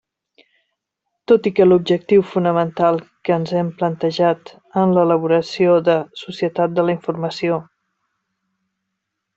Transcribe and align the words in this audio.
Tot 1.31 1.49
i 1.49 1.51
que 1.59 1.67
l'objectiu 1.67 2.23
fonamental 2.29 2.97
que 3.29 3.35
ens 3.37 3.53
hem 3.59 3.69
plantejat 3.83 4.53
en 4.85 4.97
l'elaboració 4.99 5.77
de 5.91 6.01
Societat 6.25 6.77
de 6.81 6.89
la 6.91 6.99
informació. 7.01 7.63